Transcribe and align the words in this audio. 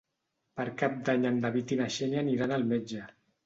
Per 0.59 0.65
Cap 0.79 0.95
d'Any 1.11 1.29
en 1.33 1.39
David 1.45 1.77
i 1.77 1.79
na 1.85 1.89
Xènia 1.99 2.25
aniran 2.27 2.59
al 2.61 2.69
metge. 2.77 3.09